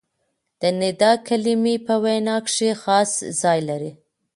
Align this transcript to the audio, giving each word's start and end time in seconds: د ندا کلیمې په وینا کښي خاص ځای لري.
د 0.61 0.61
ندا 0.79 1.11
کلیمې 1.27 1.75
په 1.85 1.93
وینا 2.03 2.37
کښي 2.45 2.71
خاص 2.83 3.11
ځای 3.41 3.59
لري. 3.69 3.91